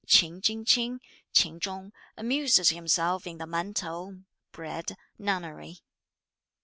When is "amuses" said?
2.17-2.69